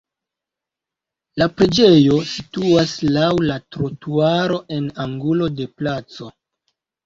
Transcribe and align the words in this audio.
La 1.41 1.47
preĝejo 1.59 2.17
situas 2.31 2.95
laŭ 3.19 3.29
la 3.51 3.61
trotuaro 3.77 4.61
en 4.81 4.91
angulo 5.07 5.55
de 5.63 5.73
placo. 5.79 6.35